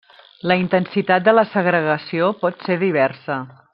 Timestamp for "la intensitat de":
0.51-1.35